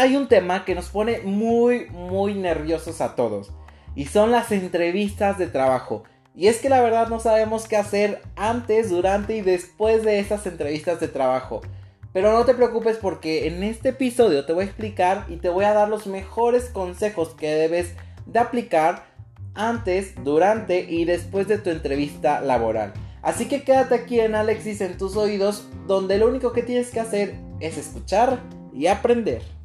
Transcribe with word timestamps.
hay 0.00 0.16
un 0.16 0.28
tema 0.28 0.64
que 0.64 0.74
nos 0.74 0.88
pone 0.88 1.20
muy, 1.20 1.86
muy 1.90 2.32
nerviosos 2.32 3.02
a 3.02 3.14
todos. 3.14 3.52
Y 3.94 4.06
son 4.06 4.30
las 4.30 4.50
entrevistas 4.50 5.36
de 5.36 5.46
trabajo. 5.46 6.04
Y 6.34 6.46
es 6.46 6.58
que 6.58 6.70
la 6.70 6.80
verdad 6.80 7.08
no 7.08 7.20
sabemos 7.20 7.68
qué 7.68 7.76
hacer 7.76 8.22
antes, 8.34 8.88
durante 8.88 9.36
y 9.36 9.42
después 9.42 10.02
de 10.02 10.18
estas 10.18 10.46
entrevistas 10.46 11.00
de 11.00 11.08
trabajo. 11.08 11.60
Pero 12.14 12.32
no 12.32 12.46
te 12.46 12.54
preocupes 12.54 12.96
porque 12.96 13.46
en 13.46 13.62
este 13.62 13.90
episodio 13.90 14.46
te 14.46 14.54
voy 14.54 14.62
a 14.62 14.68
explicar 14.68 15.26
y 15.28 15.36
te 15.36 15.50
voy 15.50 15.66
a 15.66 15.74
dar 15.74 15.88
los 15.88 16.06
mejores 16.06 16.70
consejos 16.70 17.34
que 17.34 17.50
debes 17.50 17.94
de 18.24 18.38
aplicar 18.38 19.04
antes, 19.54 20.14
durante 20.24 20.80
y 20.80 21.04
después 21.04 21.46
de 21.46 21.58
tu 21.58 21.68
entrevista 21.68 22.40
laboral. 22.40 22.94
Así 23.20 23.48
que 23.48 23.64
quédate 23.64 23.96
aquí 23.96 24.18
en 24.18 24.34
Alexis 24.34 24.80
en 24.80 24.96
tus 24.96 25.16
oídos, 25.16 25.68
donde 25.86 26.16
lo 26.16 26.26
único 26.26 26.52
que 26.52 26.62
tienes 26.62 26.90
que 26.90 27.00
hacer 27.00 27.34
es 27.60 27.76
escuchar 27.76 28.40
y 28.72 28.86
aprender. 28.86 29.59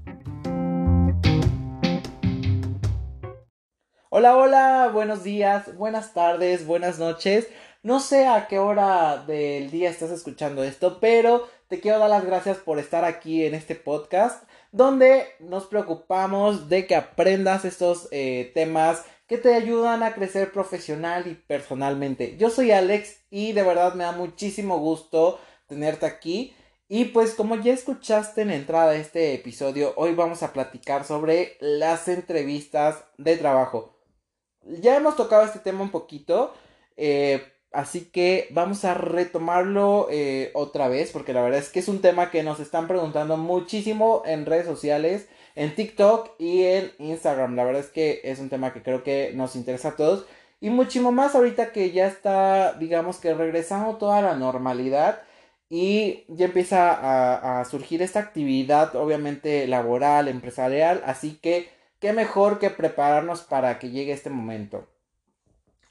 Hola, 4.26 4.38
hola, 4.38 4.90
buenos 4.92 5.24
días, 5.24 5.78
buenas 5.78 6.16
tardes, 6.16 6.66
buenas 6.66 6.98
noches. 6.98 7.48
No 7.84 8.00
sé 8.00 8.26
a 8.26 8.48
qué 8.48 8.58
hora 8.58 9.18
del 9.18 9.70
día 9.70 9.88
estás 9.88 10.10
escuchando 10.10 10.64
esto, 10.64 11.00
pero 11.00 11.48
te 11.68 11.80
quiero 11.80 12.00
dar 12.00 12.10
las 12.10 12.26
gracias 12.26 12.58
por 12.58 12.80
estar 12.80 13.06
aquí 13.06 13.46
en 13.46 13.54
este 13.54 13.76
podcast, 13.76 14.44
donde 14.72 15.28
nos 15.40 15.68
preocupamos 15.68 16.70
de 16.70 16.88
que 16.88 16.96
aprendas 16.96 17.66
estos 17.66 18.08
eh, 18.10 18.50
temas 18.56 19.06
que 19.28 19.38
te 19.38 19.54
ayudan 19.54 20.02
a 20.02 20.16
crecer 20.16 20.52
profesional 20.52 21.28
y 21.28 21.36
personalmente. 21.36 22.36
Yo 22.38 22.50
soy 22.50 22.72
Alex 22.72 23.20
y 23.30 23.52
de 23.52 23.62
verdad 23.62 23.94
me 23.94 24.06
da 24.06 24.12
muchísimo 24.12 24.80
gusto 24.80 25.40
tenerte 25.68 26.08
aquí. 26.08 26.56
Y 26.88 27.06
pues 27.06 27.36
como 27.36 27.58
ya 27.58 27.74
escuchaste 27.74 28.42
en 28.42 28.48
la 28.48 28.56
entrada 28.56 28.92
de 28.94 29.02
este 29.02 29.36
episodio, 29.36 29.94
hoy 29.98 30.16
vamos 30.16 30.42
a 30.42 30.52
platicar 30.52 31.06
sobre 31.06 31.58
las 31.60 32.08
entrevistas 32.08 33.04
de 33.20 33.38
trabajo. 33.38 33.95
Ya 34.66 34.96
hemos 34.98 35.16
tocado 35.16 35.44
este 35.46 35.60
tema 35.60 35.82
un 35.82 35.92
poquito, 35.92 36.54
eh, 36.98 37.44
así 37.72 38.06
que 38.06 38.48
vamos 38.52 38.84
a 38.86 38.94
retomarlo 38.96 40.08
eh, 40.10 40.52
otra 40.54 40.88
vez, 40.88 41.12
porque 41.12 41.34
la 41.34 41.42
verdad 41.42 41.60
es 41.60 41.70
que 41.70 41.80
es 41.80 41.88
un 41.88 42.02
tema 42.02 42.32
que 42.32 42.44
nos 42.44 42.60
están 42.60 42.88
preguntando 42.88 43.38
muchísimo 43.38 44.24
en 44.26 44.46
redes 44.46 44.66
sociales 44.66 45.28
en 45.56 45.76
TikTok 45.76 46.32
y 46.40 46.64
en 46.64 46.92
Instagram. 47.00 47.56
La 47.56 47.64
verdad 47.64 47.82
es 47.82 47.90
que 47.90 48.22
es 48.24 48.40
un 48.40 48.50
tema 48.50 48.74
que 48.74 48.84
creo 48.84 49.04
que 49.04 49.32
nos 49.36 49.56
interesa 49.56 49.90
a 49.90 49.96
todos. 49.96 50.26
Y 50.62 50.70
muchísimo 50.70 51.12
más 51.12 51.36
ahorita 51.36 51.72
que 51.72 51.92
ya 51.92 52.08
está, 52.08 52.74
digamos 52.74 53.18
que 53.18 53.34
regresando 53.34 53.98
toda 53.98 54.22
la 54.22 54.36
normalidad 54.36 55.22
y 55.70 56.26
ya 56.28 56.46
empieza 56.46 56.94
a, 56.94 57.60
a, 57.62 57.66
surgir 57.66 58.02
esta 58.02 58.20
actividad, 58.20 58.96
obviamente 58.96 59.68
laboral, 59.68 60.28
empresarial. 60.28 61.04
Así 61.06 61.38
que, 61.42 61.70
qué 62.00 62.14
mejor 62.14 62.60
que 62.60 62.70
prepararnos 62.70 63.42
para 63.42 63.80
que 63.80 63.90
llegue 63.90 64.12
este 64.12 64.30
momento. 64.30 64.88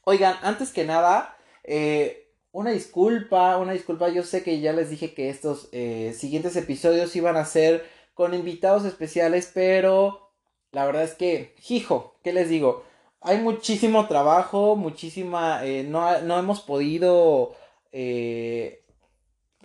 Oigan, 0.04 0.36
antes 0.42 0.70
que 0.70 0.84
nada, 0.84 1.36
eh, 1.64 2.30
una 2.52 2.70
disculpa, 2.70 3.56
una 3.56 3.72
disculpa. 3.72 4.08
Yo 4.10 4.22
sé 4.22 4.42
que 4.42 4.60
ya 4.60 4.72
les 4.72 4.90
dije 4.90 5.14
que 5.14 5.30
estos 5.30 5.68
eh, 5.72 6.14
siguientes 6.16 6.56
episodios 6.56 7.16
iban 7.16 7.36
a 7.36 7.46
ser 7.46 7.88
con 8.12 8.34
invitados 8.34 8.84
especiales, 8.84 9.50
pero 9.52 10.30
la 10.72 10.84
verdad 10.84 11.04
es 11.04 11.14
que, 11.14 11.54
hijo, 11.68 12.16
¿qué 12.22 12.32
les 12.32 12.48
digo? 12.48 12.84
Hay 13.20 13.38
muchísimo 13.38 14.06
trabajo, 14.06 14.76
muchísima, 14.76 15.64
eh, 15.64 15.84
no, 15.84 16.20
no, 16.20 16.38
hemos 16.38 16.60
podido, 16.60 17.54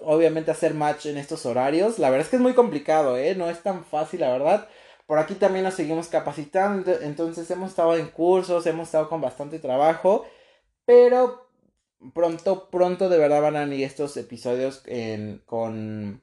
obviamente, 0.02 0.52
hacer 0.52 0.74
match 0.74 1.08
en 1.08 1.18
estos 1.18 1.46
horarios. 1.46 2.00
La 2.00 2.10
verdad 2.10 2.26
es 2.26 2.30
que 2.30 2.38
es 2.38 2.42
muy 2.42 2.54
complicado, 2.54 3.18
¿eh? 3.18 3.36
No 3.36 3.50
es 3.50 3.62
tan 3.62 3.84
fácil, 3.84 4.22
la 4.22 4.32
verdad. 4.32 4.70
Por 5.10 5.18
aquí 5.18 5.34
también 5.34 5.66
nos 5.66 5.74
seguimos 5.74 6.08
capacitando, 6.08 6.94
entonces 7.02 7.50
hemos 7.50 7.72
estado 7.72 7.98
en 7.98 8.10
cursos, 8.10 8.68
hemos 8.68 8.90
estado 8.90 9.10
con 9.10 9.22
bastante 9.22 9.58
trabajo, 9.58 10.28
pero 10.86 11.50
pronto, 12.14 12.70
pronto 12.70 13.10
de 13.10 13.18
verdad 13.18 13.42
van 13.42 13.56
a 13.56 13.62
venir 13.62 13.86
estos 13.86 14.16
episodios 14.18 14.84
con 15.48 16.22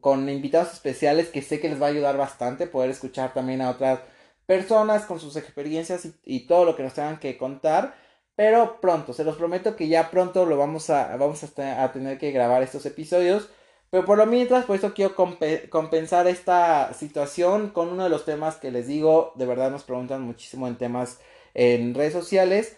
con 0.00 0.28
invitados 0.28 0.72
especiales 0.72 1.28
que 1.28 1.42
sé 1.42 1.60
que 1.60 1.68
les 1.68 1.80
va 1.80 1.86
a 1.86 1.90
ayudar 1.90 2.16
bastante 2.16 2.66
poder 2.66 2.90
escuchar 2.90 3.32
también 3.32 3.62
a 3.62 3.70
otras 3.70 4.00
personas 4.46 5.06
con 5.06 5.20
sus 5.20 5.36
experiencias 5.36 6.08
y, 6.24 6.46
todo 6.46 6.64
lo 6.64 6.74
que 6.74 6.82
nos 6.82 6.94
tengan 6.94 7.20
que 7.20 7.36
contar. 7.38 7.94
Pero 8.34 8.80
pronto, 8.80 9.12
se 9.12 9.24
los 9.24 9.36
prometo 9.36 9.76
que 9.76 9.88
ya 9.88 10.10
pronto 10.10 10.44
lo 10.44 10.56
vamos 10.56 10.90
a, 10.90 11.16
vamos 11.16 11.44
a, 11.44 11.92
tener 11.92 12.18
que 12.18 12.32
grabar 12.32 12.62
estos 12.62 12.84
episodios. 12.86 13.48
Pero 13.90 14.04
por 14.04 14.18
lo 14.18 14.26
mientras, 14.26 14.66
por 14.66 14.76
eso 14.76 14.92
quiero 14.92 15.14
compensar 15.14 16.26
esta 16.26 16.92
situación 16.92 17.70
con 17.70 17.88
uno 17.88 18.04
de 18.04 18.10
los 18.10 18.26
temas 18.26 18.56
que 18.56 18.70
les 18.70 18.86
digo, 18.86 19.32
de 19.36 19.46
verdad 19.46 19.70
nos 19.70 19.84
preguntan 19.84 20.22
muchísimo 20.22 20.68
en 20.68 20.76
temas 20.76 21.20
en 21.54 21.94
redes 21.94 22.12
sociales. 22.12 22.76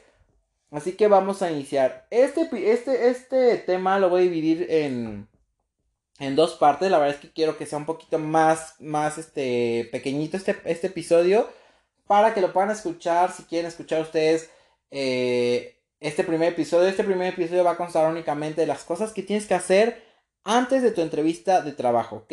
Así 0.71 0.93
que 0.93 1.09
vamos 1.09 1.43
a 1.43 1.51
iniciar. 1.51 2.07
Este, 2.11 2.49
este, 2.71 3.09
este 3.09 3.57
tema 3.59 3.99
lo 3.99 4.09
voy 4.09 4.21
a 4.21 4.25
dividir 4.25 4.67
en, 4.71 5.29
en 6.21 6.37
dos 6.37 6.55
partes. 6.55 6.91
La 6.91 6.99
verdad 6.99 7.17
es 7.17 7.21
que 7.21 7.33
quiero 7.33 7.57
que 7.57 7.67
sea 7.67 7.79
un 7.79 7.87
poquito 7.87 8.19
más, 8.21 8.77
más 8.79 9.19
este, 9.19 9.89
pequeñito 9.91 10.37
este, 10.37 10.57
este 10.65 10.87
episodio. 10.87 11.49
Para 12.07 12.35
que 12.35 12.41
lo 12.41 12.53
puedan 12.53 12.71
escuchar. 12.71 13.33
Si 13.33 13.43
quieren 13.45 13.67
escuchar 13.67 14.01
ustedes 14.01 14.51
eh, 14.93 15.77
este 15.99 16.23
primer 16.23 16.53
episodio. 16.53 16.89
Este 16.89 17.03
primer 17.03 17.33
episodio 17.33 17.65
va 17.65 17.73
a 17.73 17.77
constar 17.77 18.09
únicamente 18.09 18.61
de 18.61 18.69
las 18.69 18.85
cosas 18.85 19.13
que 19.13 19.25
tienes 19.25 19.47
que 19.47 19.55
hacer 19.55 20.10
antes 20.45 20.83
de 20.83 20.91
tu 20.91 21.01
entrevista 21.01 21.63
de 21.63 21.73
trabajo. 21.73 22.25
¿Ok? 22.25 22.33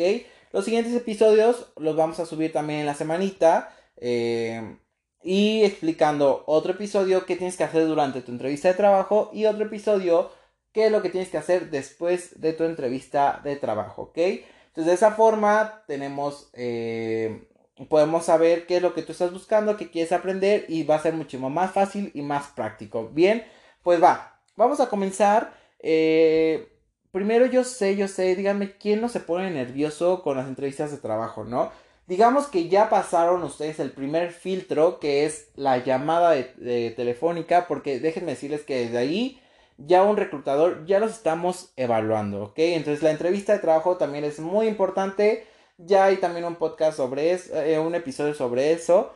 Los 0.52 0.64
siguientes 0.64 0.94
episodios 0.94 1.72
los 1.76 1.96
vamos 1.96 2.20
a 2.20 2.26
subir 2.26 2.52
también 2.52 2.80
en 2.80 2.86
la 2.86 2.94
semanita. 2.94 3.74
Eh, 3.96 4.78
y 5.22 5.64
explicando 5.64 6.44
otro 6.46 6.72
episodio 6.72 7.26
que 7.26 7.36
tienes 7.36 7.56
que 7.56 7.64
hacer 7.64 7.86
durante 7.86 8.22
tu 8.22 8.32
entrevista 8.32 8.68
de 8.68 8.74
trabajo. 8.74 9.30
Y 9.32 9.46
otro 9.46 9.64
episodio 9.64 10.30
qué 10.72 10.86
es 10.86 10.92
lo 10.92 11.02
que 11.02 11.10
tienes 11.10 11.28
que 11.28 11.38
hacer 11.38 11.70
después 11.70 12.40
de 12.40 12.52
tu 12.52 12.64
entrevista 12.64 13.40
de 13.42 13.56
trabajo, 13.56 14.02
¿ok? 14.02 14.18
Entonces 14.18 14.86
de 14.86 14.92
esa 14.92 15.12
forma 15.12 15.82
tenemos, 15.86 16.50
eh, 16.52 17.48
podemos 17.88 18.26
saber 18.26 18.66
qué 18.66 18.76
es 18.76 18.82
lo 18.82 18.94
que 18.94 19.02
tú 19.02 19.12
estás 19.12 19.32
buscando, 19.32 19.76
qué 19.76 19.90
quieres 19.90 20.12
aprender 20.12 20.66
y 20.68 20.84
va 20.84 20.96
a 20.96 21.02
ser 21.02 21.14
muchísimo 21.14 21.50
más 21.50 21.72
fácil 21.72 22.10
y 22.14 22.22
más 22.22 22.48
práctico. 22.48 23.08
Bien, 23.08 23.44
pues 23.82 24.02
va, 24.02 24.40
vamos 24.56 24.80
a 24.80 24.88
comenzar. 24.88 25.52
Eh, 25.80 26.77
primero 27.18 27.46
yo 27.46 27.64
sé, 27.64 27.96
yo 27.96 28.06
sé, 28.06 28.36
díganme 28.36 28.76
quién 28.76 29.00
no 29.00 29.08
se 29.08 29.18
pone 29.18 29.50
nervioso 29.50 30.22
con 30.22 30.36
las 30.36 30.46
entrevistas 30.46 30.92
de 30.92 30.98
trabajo, 30.98 31.42
¿no? 31.42 31.72
Digamos 32.06 32.46
que 32.46 32.68
ya 32.68 32.88
pasaron 32.88 33.42
ustedes 33.42 33.80
el 33.80 33.90
primer 33.90 34.30
filtro 34.30 35.00
que 35.00 35.26
es 35.26 35.48
la 35.56 35.78
llamada 35.78 36.30
de 36.30 36.92
telefónica 36.96 37.66
porque 37.66 37.98
déjenme 37.98 38.32
decirles 38.32 38.62
que 38.62 38.78
desde 38.78 38.98
ahí 38.98 39.40
ya 39.78 40.04
un 40.04 40.16
reclutador, 40.16 40.86
ya 40.86 41.00
los 41.00 41.12
estamos 41.12 41.72
evaluando, 41.76 42.44
¿ok? 42.44 42.58
Entonces 42.58 43.02
la 43.02 43.10
entrevista 43.10 43.52
de 43.52 43.60
trabajo 43.60 43.96
también 43.96 44.24
es 44.24 44.38
muy 44.40 44.68
importante. 44.68 45.46
Ya 45.78 46.04
hay 46.04 46.18
también 46.18 46.44
un 46.44 46.56
podcast 46.56 46.96
sobre 46.96 47.32
eso, 47.32 47.60
eh, 47.60 47.78
un 47.78 47.94
episodio 47.94 48.34
sobre 48.34 48.72
eso. 48.72 49.12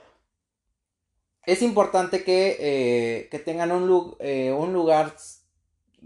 Es 1.44 1.62
importante 1.62 2.24
que, 2.24 2.56
eh, 2.60 3.28
que 3.30 3.38
tengan 3.38 3.72
un, 3.72 4.16
eh, 4.20 4.52
un 4.52 4.72
lugar 4.72 5.14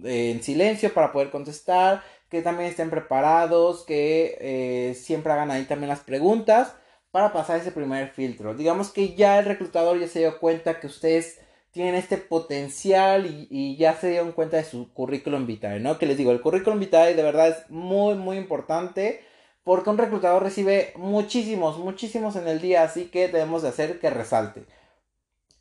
en 0.05 0.43
silencio 0.43 0.93
para 0.93 1.13
poder 1.13 1.31
contestar, 1.31 2.03
que 2.29 2.43
también 2.43 2.71
estén 2.71 2.91
preparados, 2.91 3.85
que 3.85 4.95
siempre 4.97 5.33
hagan 5.33 5.51
ahí 5.51 5.65
también 5.65 5.89
las 5.89 6.01
preguntas 6.01 6.75
para 7.11 7.33
pasar 7.33 7.59
ese 7.59 7.73
primer 7.73 8.11
filtro. 8.11 8.55
Digamos 8.55 8.91
que 8.93 9.15
ya 9.15 9.39
el 9.39 9.47
reclutador 9.47 9.99
ya 9.99 10.07
se 10.07 10.19
dio 10.19 10.39
cuenta 10.39 10.81
que 10.81 10.87
ustedes 10.87 11.41
tienen 11.71 11.95
este 11.95 12.17
potencial 12.17 13.27
y, 13.27 13.77
ya 13.77 13.95
se 13.95 14.11
dieron 14.11 14.33
cuenta 14.33 14.57
de 14.57 14.65
su 14.65 14.93
currículum 14.93 15.47
vitae, 15.47 15.79
¿no? 15.79 15.99
Que 15.99 16.07
les 16.07 16.17
digo, 16.17 16.33
el 16.33 16.41
currículum 16.41 16.79
vitae 16.79 17.15
de 17.15 17.23
verdad 17.23 17.49
es 17.49 17.71
muy, 17.71 18.15
muy 18.15 18.39
importante 18.39 19.23
porque 19.63 19.91
un 19.91 19.99
reclutador 19.99 20.43
recibe 20.43 20.93
muchísimos, 20.97 21.79
muchísimos 21.79 22.37
en 22.37 22.49
el 22.49 22.61
día, 22.61 22.83
así 22.83 23.07
que 23.07 23.29
debemos 23.29 23.63
de 23.63 23.69
hacer 23.69 24.01
que 24.01 24.11
resalte. 24.11 24.65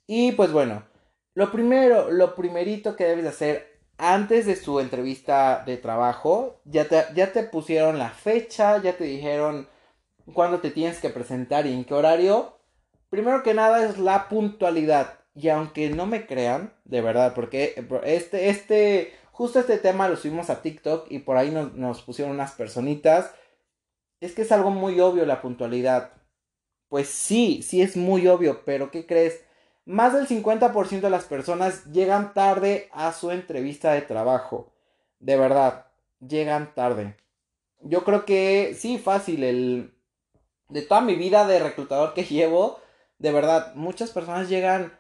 Y 0.08 0.32
pues 0.34 0.52
bueno, 0.54 0.84
lo 1.34 1.52
primero, 1.52 2.10
lo 2.12 2.36
primerito 2.36 2.96
que 2.96 3.06
debes 3.06 3.24
de 3.24 3.30
hacer 3.30 3.75
antes 3.98 4.46
de 4.46 4.56
su 4.56 4.80
entrevista 4.80 5.64
de 5.66 5.78
trabajo, 5.78 6.60
ya 6.66 6.86
te, 6.88 7.04
ya 7.16 7.32
te 7.32 7.44
pusieron 7.44 7.98
la 7.98 8.10
fecha, 8.10 8.82
ya 8.82 8.98
te 8.98 9.06
dijeron 9.06 9.68
cuándo 10.34 10.60
te 10.60 10.72
tienes 10.72 11.00
que 11.00 11.10
presentar 11.10 11.66
y 11.66 11.74
en 11.74 11.86
qué 11.86 11.94
horario. 11.94 12.58
Primero 13.10 13.44
que 13.44 13.54
nada 13.54 13.86
es 13.86 13.98
la 13.98 14.28
puntualidad. 14.28 15.20
Y 15.34 15.50
aunque 15.50 15.90
no 15.90 16.06
me 16.06 16.26
crean, 16.26 16.74
de 16.86 17.02
verdad, 17.02 17.34
porque 17.34 17.76
este, 18.04 18.50
este, 18.50 19.14
justo 19.32 19.60
este 19.60 19.78
tema 19.78 20.08
lo 20.08 20.16
subimos 20.16 20.50
a 20.50 20.62
TikTok 20.62 21.12
y 21.12 21.20
por 21.20 21.38
ahí 21.38 21.52
nos, 21.52 21.74
nos 21.74 22.02
pusieron 22.02 22.34
unas 22.34 22.54
personitas. 22.54 23.34
Es 24.22 24.34
que 24.34 24.44
es 24.44 24.52
algo 24.52 24.72
muy 24.72 25.00
obvio 25.00 25.26
la 25.26 25.42
puntualidad. 25.42 26.14
Pues 26.90 27.10
sí, 27.10 27.62
sí 27.64 27.82
es 27.82 27.98
muy 27.98 28.28
obvio, 28.28 28.64
pero 28.66 28.92
¿qué 28.92 29.06
crees? 29.06 29.45
Más 29.86 30.14
del 30.14 30.28
50% 30.28 31.02
de 31.02 31.10
las 31.10 31.26
personas 31.26 31.86
llegan 31.86 32.34
tarde 32.34 32.90
a 32.92 33.12
su 33.14 33.32
entrevista 33.32 33.94
de 33.94 34.02
trabajo. 34.02 34.74
De 35.20 35.38
verdad, 35.38 35.86
llegan 36.20 36.74
tarde. 36.74 37.16
Yo 37.82 38.04
creo 38.04 38.26
que 38.26 38.76
sí, 38.78 38.98
fácil, 38.98 39.44
el 39.44 39.94
de 40.70 40.82
toda 40.82 41.02
mi 41.02 41.16
vida 41.16 41.46
de 41.46 41.60
reclutador 41.60 42.14
que 42.14 42.24
llevo, 42.26 42.80
de 43.20 43.32
verdad, 43.32 43.76
muchas 43.76 44.12
personas 44.12 44.50
llegan 44.50 44.98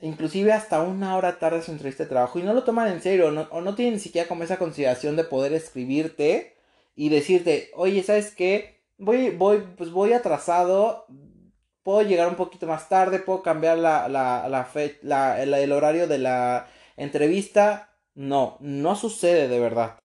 inclusive 0.00 0.52
hasta 0.52 0.82
una 0.82 1.16
hora 1.16 1.38
tarde 1.38 1.58
a 1.58 1.62
su 1.62 1.70
entrevista 1.70 2.02
de 2.02 2.10
trabajo 2.10 2.38
y 2.38 2.42
no 2.42 2.52
lo 2.54 2.64
toman 2.64 2.88
en 2.88 3.00
serio 3.00 3.28
o 3.28 3.60
no 3.60 3.74
tienen 3.74 3.94
ni 3.94 4.00
siquiera 4.00 4.28
como 4.28 4.42
esa 4.42 4.58
consideración 4.58 5.16
de 5.16 5.24
poder 5.24 5.52
escribirte 5.52 6.56
y 6.96 7.08
decirte, 7.08 7.70
oye, 7.74 8.02
¿sabes 8.02 8.34
qué? 8.34 8.82
Voy, 8.98 9.30
voy, 9.30 9.64
pues 9.76 9.90
voy 9.90 10.12
atrasado, 10.12 11.06
puedo 11.82 12.02
llegar 12.02 12.28
un 12.28 12.36
poquito 12.36 12.66
más 12.66 12.88
tarde, 12.88 13.18
puedo 13.18 13.42
cambiar 13.42 13.78
la, 13.78 14.08
la, 14.08 14.48
la, 14.48 14.64
fe, 14.64 14.98
la 15.02 15.42
el 15.42 15.72
horario 15.72 16.06
de 16.06 16.18
la 16.18 16.68
entrevista. 16.96 17.90
No, 18.14 18.56
no 18.60 18.94
sucede 18.96 19.48
de 19.48 19.60
verdad. 19.60 19.98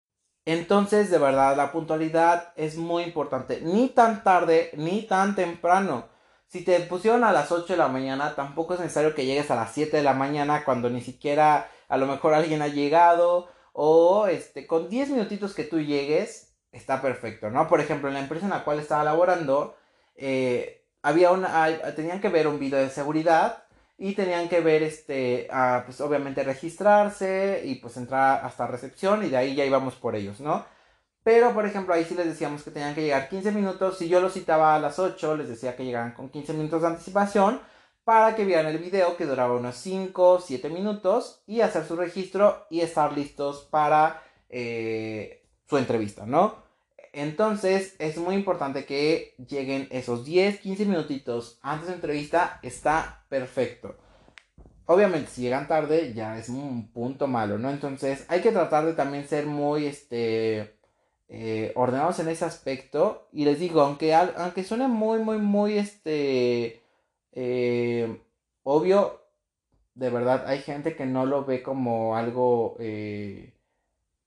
Entonces, 0.47 1.11
de 1.11 1.17
verdad, 1.17 1.57
la 1.57 1.73
puntualidad 1.73 2.53
es 2.55 2.77
muy 2.77 3.03
importante. 3.03 3.59
Ni 3.61 3.89
tan 3.89 4.23
tarde, 4.23 4.71
ni 4.77 5.01
tan 5.01 5.35
temprano. 5.35 6.07
Si 6.47 6.63
te 6.63 6.79
pusieron 6.79 7.25
a 7.25 7.33
las 7.33 7.51
8 7.51 7.73
de 7.73 7.77
la 7.77 7.89
mañana, 7.89 8.33
tampoco 8.33 8.73
es 8.73 8.79
necesario 8.79 9.13
que 9.13 9.25
llegues 9.25 9.51
a 9.51 9.57
las 9.57 9.73
7 9.73 9.97
de 9.97 10.03
la 10.03 10.13
mañana 10.13 10.63
cuando 10.63 10.89
ni 10.89 11.01
siquiera 11.01 11.69
a 11.89 11.97
lo 11.97 12.07
mejor 12.07 12.33
alguien 12.33 12.61
ha 12.61 12.69
llegado. 12.69 13.49
O 13.73 14.27
este, 14.27 14.65
con 14.67 14.89
10 14.89 15.09
minutitos 15.09 15.53
que 15.53 15.65
tú 15.65 15.81
llegues, 15.81 16.55
está 16.71 17.01
perfecto, 17.01 17.49
¿no? 17.49 17.67
Por 17.67 17.81
ejemplo, 17.81 18.07
en 18.07 18.13
la 18.13 18.21
empresa 18.21 18.45
en 18.45 18.51
la 18.51 18.63
cual 18.63 18.79
estaba 18.79 19.03
laborando, 19.03 19.75
eh, 20.15 20.86
había 21.07 21.95
tenían 21.95 22.19
que 22.19 22.29
ver 22.29 22.47
un 22.47 22.59
video 22.59 22.79
de 22.79 22.89
seguridad 22.89 23.63
y 23.97 24.13
tenían 24.13 24.49
que 24.49 24.59
ver, 24.59 24.83
este, 24.83 25.47
pues 25.85 26.01
obviamente 26.01 26.43
registrarse 26.43 27.61
y 27.65 27.75
pues 27.75 27.97
entrar 27.97 28.45
hasta 28.45 28.67
recepción 28.67 29.25
y 29.25 29.29
de 29.29 29.37
ahí 29.37 29.55
ya 29.55 29.65
íbamos 29.65 29.95
por 29.95 30.15
ellos, 30.15 30.39
¿no? 30.39 30.65
Pero, 31.23 31.53
por 31.53 31.65
ejemplo, 31.65 31.93
ahí 31.93 32.05
sí 32.05 32.13
les 32.15 32.27
decíamos 32.27 32.63
que 32.63 32.71
tenían 32.71 32.95
que 32.95 33.01
llegar 33.01 33.27
15 33.27 33.51
minutos. 33.51 33.97
Si 33.97 34.07
yo 34.07 34.21
los 34.21 34.33
citaba 34.33 34.75
a 34.75 34.79
las 34.79 34.97
8, 34.99 35.35
les 35.35 35.49
decía 35.49 35.75
que 35.75 35.83
llegaran 35.83 36.13
con 36.13 36.29
15 36.29 36.53
minutos 36.53 36.81
de 36.81 36.87
anticipación 36.87 37.59
para 38.05 38.35
que 38.35 38.45
vieran 38.45 38.67
el 38.67 38.77
video 38.77 39.17
que 39.17 39.25
duraba 39.25 39.55
unos 39.55 39.75
5, 39.75 40.39
7 40.39 40.69
minutos 40.69 41.43
y 41.45 41.61
hacer 41.61 41.85
su 41.85 41.97
registro 41.97 42.65
y 42.69 42.81
estar 42.81 43.11
listos 43.11 43.67
para 43.69 44.23
eh, 44.49 45.45
su 45.67 45.77
entrevista, 45.77 46.25
¿no? 46.25 46.66
Entonces 47.17 47.95
es 47.97 48.17
muy 48.17 48.35
importante 48.35 48.85
que 48.85 49.33
lleguen 49.49 49.87
esos 49.89 50.23
10, 50.23 50.59
15 50.59 50.85
minutitos 50.85 51.57
antes 51.63 51.87
de 51.87 51.93
la 51.93 51.95
entrevista. 51.95 52.59
Está 52.61 53.25
perfecto. 53.27 53.95
Obviamente 54.85 55.31
si 55.31 55.41
llegan 55.41 55.67
tarde 55.67 56.13
ya 56.13 56.37
es 56.37 56.47
un 56.49 56.91
punto 56.91 57.25
malo, 57.25 57.57
¿no? 57.57 57.71
Entonces 57.71 58.23
hay 58.29 58.41
que 58.41 58.51
tratar 58.51 58.85
de 58.85 58.93
también 58.93 59.27
ser 59.27 59.47
muy 59.47 59.87
este, 59.87 60.77
eh, 61.27 61.71
ordenados 61.73 62.19
en 62.19 62.29
ese 62.29 62.45
aspecto. 62.45 63.27
Y 63.31 63.45
les 63.45 63.59
digo, 63.59 63.81
aunque, 63.81 64.13
aunque 64.13 64.63
suene 64.63 64.87
muy, 64.87 65.17
muy, 65.17 65.39
muy 65.39 65.79
este, 65.79 66.83
eh, 67.31 68.21
obvio, 68.61 69.21
de 69.95 70.11
verdad 70.11 70.45
hay 70.47 70.59
gente 70.59 70.95
que 70.95 71.07
no 71.07 71.25
lo 71.25 71.45
ve 71.45 71.63
como 71.63 72.15
algo... 72.15 72.75
Eh, 72.79 73.56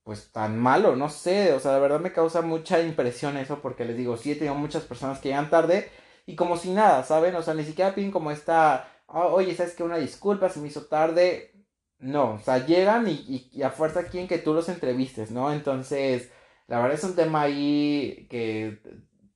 pues 0.04 0.32
tan 0.32 0.58
malo, 0.58 0.96
no 0.96 1.08
sé, 1.08 1.52
o 1.52 1.60
sea, 1.60 1.74
de 1.74 1.80
verdad 1.80 2.00
me 2.00 2.12
causa 2.12 2.42
mucha 2.42 2.80
impresión 2.80 3.36
eso 3.36 3.60
porque 3.60 3.84
les 3.84 3.96
digo, 3.96 4.16
sí 4.16 4.32
he 4.32 4.34
tenido 4.34 4.54
muchas 4.54 4.84
personas 4.84 5.18
que 5.18 5.28
llegan 5.28 5.50
tarde 5.50 5.90
y 6.26 6.36
como 6.36 6.56
si 6.56 6.70
nada, 6.70 7.02
¿saben? 7.02 7.34
O 7.34 7.42
sea, 7.42 7.54
ni 7.54 7.64
siquiera 7.64 7.94
piden 7.94 8.10
como 8.10 8.30
esta, 8.30 8.88
ah, 9.08 9.26
oye, 9.26 9.54
¿sabes 9.54 9.74
qué? 9.74 9.82
Una 9.82 9.96
disculpa, 9.98 10.48
se 10.48 10.60
me 10.60 10.68
hizo 10.68 10.86
tarde. 10.86 11.52
No, 11.98 12.34
o 12.34 12.38
sea, 12.38 12.64
llegan 12.66 13.08
y, 13.08 13.50
y, 13.52 13.62
a 13.62 13.70
fuerza 13.70 14.04
quieren 14.04 14.28
que 14.28 14.38
tú 14.38 14.54
los 14.54 14.68
entrevistes, 14.68 15.30
¿no? 15.30 15.52
Entonces, 15.52 16.30
la 16.66 16.78
verdad 16.78 16.94
es 16.94 17.04
un 17.04 17.16
tema 17.16 17.42
ahí 17.42 18.26
que 18.30 18.80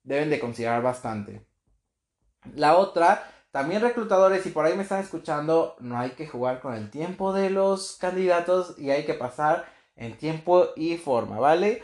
deben 0.05 0.31
de 0.31 0.41
considerar 0.41 0.83
bastante. 0.83 1.47
La 2.55 2.77
otra, 2.77 3.29
también 3.51 3.83
reclutadores, 3.83 4.47
y 4.47 4.51
por 4.51 4.65
ahí 4.65 4.75
me 4.77 4.83
están 4.85 5.03
escuchando, 5.03 5.77
no 5.81 5.99
hay 5.99 6.11
que 6.11 6.27
jugar 6.27 6.61
con 6.61 6.75
el 6.75 6.91
tiempo 6.91 7.33
de 7.33 7.51
los 7.51 7.97
candidatos 7.97 8.79
y 8.79 8.91
hay 8.91 9.05
que 9.05 9.15
pasar 9.15 9.67
en 9.97 10.17
tiempo 10.17 10.69
y 10.77 10.97
forma, 10.97 11.39
¿vale? 11.39 11.83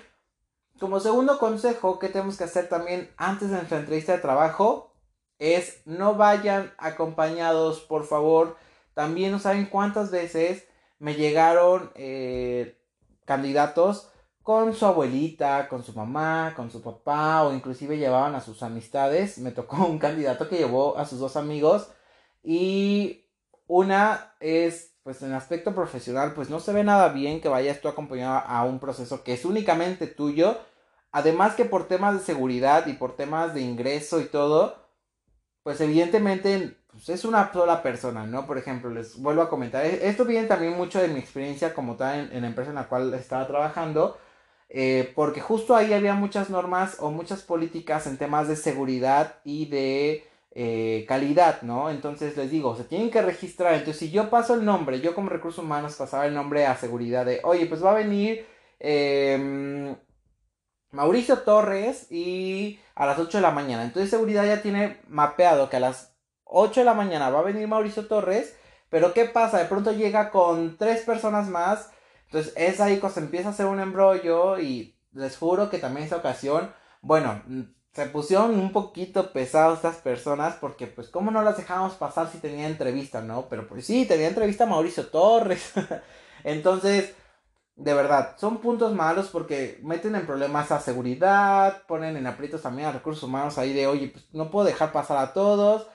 Como 0.79 1.01
segundo 1.01 1.39
consejo 1.39 1.99
que 1.99 2.09
tenemos 2.09 2.39
que 2.39 2.45
hacer 2.45 2.69
también 2.69 3.11
antes 3.17 3.51
de 3.51 3.57
nuestra 3.57 3.79
entrevista 3.79 4.12
de 4.12 4.19
trabajo 4.19 4.95
es 5.39 5.83
no 5.87 6.15
vayan 6.15 6.73
acompañados, 6.79 7.81
por 7.81 8.05
favor. 8.07 8.57
También 8.95 9.33
no 9.33 9.39
saben 9.39 9.67
cuántas 9.67 10.11
veces 10.11 10.67
me 10.99 11.15
llegaron 11.15 11.91
eh, 11.95 12.79
candidatos 13.25 14.11
con 14.43 14.75
su 14.75 14.87
abuelita, 14.87 15.69
con 15.69 15.83
su 15.83 15.93
mamá, 15.93 16.55
con 16.57 16.71
su 16.71 16.83
papá 16.83 17.45
o 17.45 17.53
inclusive 17.53 17.99
llevaban 17.99 18.35
a 18.35 18.41
sus 18.41 18.62
amistades. 18.62 19.39
Me 19.39 19.51
tocó 19.53 19.85
un 19.87 19.99
candidato 19.99 20.49
que 20.49 20.59
llevó 20.59 20.97
a 20.99 21.07
sus 21.07 21.19
dos 21.19 21.37
amigos 21.37 21.91
y 22.43 23.27
una 23.67 24.35
es 24.41 24.89
pues 25.02 25.23
en 25.23 25.32
aspecto 25.32 25.75
profesional, 25.75 26.35
pues 26.35 26.50
no 26.50 26.61
se 26.61 26.73
ve 26.73 26.85
nada 26.85 27.08
bien 27.11 27.41
que 27.41 27.49
vayas 27.49 27.81
tú 27.81 27.88
acompañado 27.88 28.43
a 28.47 28.64
un 28.64 28.79
proceso 28.79 29.25
que 29.25 29.32
es 29.35 29.44
únicamente 29.44 30.06
tuyo. 30.06 30.58
Además 31.12 31.55
que 31.55 31.64
por 31.64 31.88
temas 31.88 32.14
de 32.14 32.25
seguridad 32.25 32.87
y 32.87 32.93
por 32.94 33.17
temas 33.17 33.55
de 33.55 33.62
ingreso 33.62 34.20
y 34.20 34.26
todo, 34.26 34.76
pues 35.62 35.81
evidentemente 35.81 36.76
pues 36.93 37.08
es 37.08 37.25
una 37.25 37.52
sola 37.52 37.82
persona, 37.82 38.26
¿no? 38.26 38.47
Por 38.47 38.58
ejemplo, 38.58 38.91
les 38.91 39.20
vuelvo 39.20 39.43
a 39.43 39.49
comentar, 39.49 39.85
e-, 39.85 40.08
esto 40.08 40.25
viene 40.25 40.47
también 40.47 40.76
mucho 40.76 41.00
de 41.00 41.08
mi 41.08 41.20
experiencia 41.20 41.75
como 41.75 41.97
tal 41.97 42.31
en, 42.32 42.43
la 42.43 42.49
empresa 42.49 42.70
en 42.70 42.76
la 42.76 42.88
cual 42.88 43.12
estaba 43.14 43.47
trabajando, 43.47 44.19
eh, 44.69 45.12
porque 45.14 45.41
justo 45.41 45.76
ahí 45.76 45.93
había 45.93 46.14
muchas 46.14 46.50
normas 46.50 46.97
o 47.00 47.11
muchas 47.11 47.43
políticas 47.43 48.06
en 48.06 48.19
temas 48.19 48.49
de 48.49 48.56
seguridad 48.56 49.37
y 49.44 49.67
de 49.67 50.30
eh, 50.52 51.05
calidad, 51.08 51.62
¿no? 51.62 51.91
Entonces 51.91 52.37
les 52.37 52.50
digo, 52.50 52.76
se 52.76 52.85
tienen 52.85 53.11
que 53.11 53.23
registrar. 53.23 53.75
Entonces, 53.75 53.99
si 53.99 54.11
yo 54.11 54.31
paso 54.31 54.55
el 54.55 54.64
nombre, 54.64 55.00
yo 55.00 55.14
como 55.14 55.29
recursos 55.31 55.64
humanos 55.64 55.94
pasaba 55.97 56.26
el 56.26 56.35
nombre 56.35 56.67
a 56.67 56.76
seguridad 56.76 57.25
de, 57.26 57.41
oye, 57.44 57.67
pues 57.67 57.85
va 57.85 57.93
a 57.93 57.94
venir 57.94 58.47
em, 58.79 59.97
Mauricio 60.91 61.38
Torres 61.41 62.11
y 62.11 62.81
a 62.94 63.06
las 63.06 63.19
8 63.19 63.38
de 63.38 63.43
la 63.43 63.50
mañana. 63.52 63.85
Entonces, 63.85 64.11
seguridad 64.11 64.44
ya 64.44 64.62
tiene 64.62 65.00
mapeado 65.08 65.70
que 65.70 65.76
a 65.76 65.81
las 65.81 66.14
8 66.44 66.81
de 66.81 66.87
la 66.87 66.94
mañana 66.94 67.31
va 67.31 67.41
a 67.41 67.43
venir 67.43 67.69
Mauricio 67.69 68.06
Torres. 68.06 68.56
Pero 68.91 69.14
¿qué 69.14 69.25
pasa? 69.26 69.58
De 69.58 69.67
pronto 69.67 69.93
llega 69.93 70.31
con 70.31 70.76
tres 70.76 71.02
personas 71.02 71.49
más. 71.49 71.91
Entonces 72.26 72.52
es 72.56 72.81
ahí 72.81 72.99
cuando 72.99 73.14
se 73.14 73.20
empieza 73.20 73.49
a 73.49 73.52
hacer 73.52 73.67
un 73.67 73.81
embrollo 73.81 74.58
y 74.58 74.97
les 75.12 75.37
juro 75.37 75.70
que 75.70 75.79
también 75.79 76.06
esa 76.06 76.17
ocasión, 76.17 76.73
bueno, 77.00 77.42
se 77.92 78.06
pusieron 78.06 78.59
un 78.59 78.73
poquito 78.73 79.32
pesados 79.32 79.78
estas 79.78 79.97
personas 79.97 80.56
porque 80.61 80.87
pues 80.87 81.09
cómo 81.09 81.30
no 81.30 81.42
las 81.42 81.56
dejamos 81.56 81.94
pasar 81.94 82.30
si 82.30 82.38
tenía 82.38 82.68
entrevista, 82.68 83.20
¿no? 83.20 83.49
Pero 83.49 83.66
pues 83.68 83.85
sí, 83.87 84.06
tenía 84.06 84.28
entrevista 84.28 84.64
a 84.64 84.68
Mauricio 84.68 85.09
Torres. 85.09 85.73
Entonces, 86.44 87.14
de 87.75 87.94
verdad, 87.94 88.37
son 88.38 88.59
puntos 88.59 88.94
malos 88.94 89.28
porque 89.28 89.80
meten 89.82 90.14
en 90.14 90.26
problemas 90.26 90.70
a 90.70 90.80
seguridad, 90.80 91.82
ponen 91.88 92.16
en 92.16 92.26
aprietos 92.26 92.62
también 92.62 92.88
a 92.88 92.92
recursos 92.92 93.25
humanos 93.25 93.59
ahí 93.59 93.73
de, 93.73 93.87
oye, 93.87 94.09
pues 94.09 94.26
no 94.32 94.50
puedo 94.50 94.66
dejar 94.66 94.92
pasar 94.92 95.18
a 95.18 95.32
todos 95.32 95.88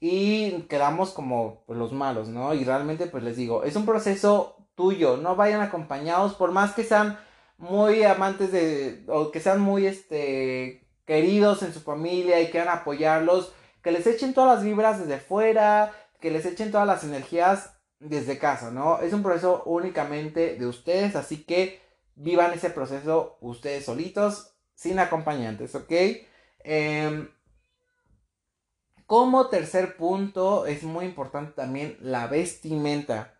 y 0.00 0.62
quedamos 0.62 1.10
como 1.10 1.64
pues, 1.66 1.78
los 1.78 1.92
malos, 1.92 2.28
¿no? 2.28 2.54
Y 2.54 2.64
realmente 2.64 3.06
pues 3.06 3.22
les 3.24 3.36
digo, 3.36 3.64
es 3.64 3.76
un 3.76 3.86
proceso 3.86 4.56
tuyo, 4.74 5.16
no 5.18 5.36
vayan 5.36 5.60
acompañados 5.60 6.34
por 6.34 6.50
más 6.50 6.72
que 6.72 6.84
sean 6.84 7.18
muy 7.58 8.02
amantes 8.04 8.52
de 8.52 9.04
o 9.08 9.30
que 9.30 9.40
sean 9.40 9.60
muy 9.60 9.86
este 9.86 10.82
queridos 11.04 11.62
en 11.62 11.72
su 11.72 11.80
familia 11.80 12.40
y 12.40 12.50
quieran 12.50 12.76
apoyarlos, 12.76 13.52
que 13.82 13.92
les 13.92 14.06
echen 14.06 14.34
todas 14.34 14.56
las 14.56 14.64
vibras 14.64 15.00
desde 15.00 15.18
fuera, 15.18 15.92
que 16.20 16.30
les 16.30 16.46
echen 16.46 16.70
todas 16.70 16.86
las 16.86 17.04
energías 17.04 17.74
desde 17.98 18.38
casa, 18.38 18.70
¿no? 18.70 19.00
Es 19.00 19.12
un 19.12 19.22
proceso 19.22 19.62
únicamente 19.66 20.56
de 20.56 20.66
ustedes, 20.66 21.16
así 21.16 21.44
que 21.44 21.80
vivan 22.14 22.52
ese 22.52 22.70
proceso 22.70 23.38
ustedes 23.40 23.84
solitos, 23.84 24.54
sin 24.74 24.98
acompañantes, 24.98 25.74
¿ok? 25.74 25.92
Em, 26.64 27.28
como 29.06 29.48
tercer 29.48 29.96
punto, 29.96 30.66
es 30.66 30.82
muy 30.84 31.04
importante 31.04 31.52
también 31.52 31.96
la 32.00 32.26
vestimenta. 32.28 33.38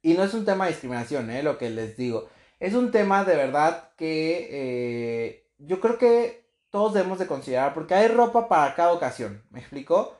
Y 0.00 0.14
no 0.14 0.22
es 0.22 0.32
un 0.32 0.44
tema 0.44 0.64
de 0.64 0.72
discriminación, 0.72 1.30
¿eh? 1.30 1.42
Lo 1.42 1.58
que 1.58 1.70
les 1.70 1.96
digo. 1.96 2.28
Es 2.60 2.74
un 2.74 2.90
tema 2.90 3.24
de 3.24 3.36
verdad 3.36 3.90
que 3.96 4.48
eh, 4.50 5.46
yo 5.58 5.80
creo 5.80 5.98
que 5.98 6.47
todos 6.70 6.94
debemos 6.94 7.18
de 7.18 7.26
considerar, 7.26 7.74
porque 7.74 7.94
hay 7.94 8.08
ropa 8.08 8.48
para 8.48 8.74
cada 8.74 8.92
ocasión, 8.92 9.42
¿me 9.50 9.60
explico? 9.60 10.16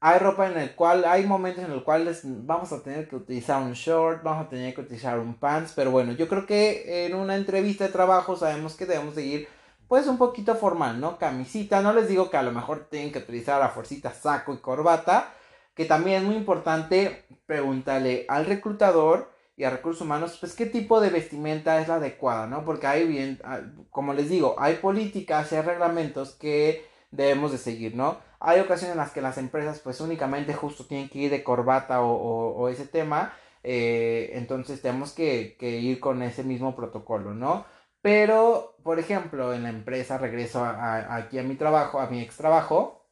Hay 0.00 0.18
ropa 0.18 0.50
en 0.50 0.58
el 0.58 0.74
cual, 0.74 1.04
hay 1.04 1.24
momentos 1.26 1.64
en 1.64 1.72
los 1.72 1.82
cuales 1.82 2.20
vamos 2.24 2.72
a 2.72 2.82
tener 2.82 3.08
que 3.08 3.16
utilizar 3.16 3.62
un 3.62 3.72
short, 3.72 4.22
vamos 4.22 4.46
a 4.46 4.48
tener 4.48 4.74
que 4.74 4.82
utilizar 4.82 5.18
un 5.18 5.34
pants, 5.34 5.72
pero 5.74 5.90
bueno, 5.90 6.12
yo 6.12 6.28
creo 6.28 6.46
que 6.46 7.06
en 7.06 7.14
una 7.14 7.36
entrevista 7.36 7.84
de 7.84 7.92
trabajo 7.92 8.36
sabemos 8.36 8.74
que 8.74 8.86
debemos 8.86 9.14
de 9.14 9.24
ir 9.24 9.48
pues 9.88 10.06
un 10.06 10.18
poquito 10.18 10.54
formal, 10.56 11.00
¿no? 11.00 11.18
Camisita, 11.18 11.80
no 11.80 11.92
les 11.92 12.08
digo 12.08 12.30
que 12.30 12.36
a 12.36 12.42
lo 12.42 12.52
mejor 12.52 12.88
tienen 12.90 13.12
que 13.12 13.20
utilizar 13.20 13.60
la 13.60 13.68
fuercita 13.68 14.12
saco 14.12 14.52
y 14.52 14.58
corbata, 14.58 15.32
que 15.74 15.84
también 15.84 16.18
es 16.18 16.24
muy 16.24 16.36
importante 16.36 17.24
preguntarle 17.46 18.26
al 18.28 18.46
reclutador 18.46 19.30
y 19.56 19.64
a 19.64 19.70
recursos 19.70 20.02
humanos, 20.02 20.36
pues 20.38 20.54
qué 20.54 20.66
tipo 20.66 21.00
de 21.00 21.10
vestimenta 21.10 21.80
es 21.80 21.88
la 21.88 21.94
adecuada, 21.94 22.46
¿no? 22.46 22.64
Porque 22.64 22.86
hay 22.86 23.06
bien, 23.06 23.40
ah, 23.42 23.60
como 23.90 24.12
les 24.12 24.28
digo, 24.28 24.54
hay 24.58 24.74
políticas 24.76 25.50
y 25.50 25.56
hay 25.56 25.62
reglamentos 25.62 26.34
que 26.34 26.86
debemos 27.10 27.52
de 27.52 27.58
seguir, 27.58 27.96
¿no? 27.96 28.18
Hay 28.38 28.60
ocasiones 28.60 28.92
en 28.92 28.98
las 28.98 29.12
que 29.12 29.22
las 29.22 29.38
empresas 29.38 29.80
pues 29.80 30.00
únicamente 30.00 30.52
justo 30.54 30.84
tienen 30.84 31.08
que 31.08 31.20
ir 31.20 31.30
de 31.30 31.42
corbata 31.42 32.02
o, 32.02 32.68
ese 32.68 32.86
tema, 32.86 33.32
eh, 33.62 34.30
entonces 34.34 34.82
tenemos 34.82 35.12
que, 35.12 35.56
ir 35.60 36.00
con 36.00 36.22
ese 36.22 36.44
mismo 36.44 36.76
protocolo, 36.76 37.34
¿no? 37.34 37.64
Pero, 38.02 38.76
por 38.84 38.98
ejemplo, 39.00 39.54
en 39.54 39.64
la 39.64 39.70
empresa, 39.70 40.18
regreso 40.18 40.64
aquí 40.64 41.38
a 41.38 41.42
mi 41.42 41.56
trabajo, 41.56 41.98
a 41.98 42.08
mi 42.08 42.20
ex 42.20 42.36
trabajo, 42.36 43.06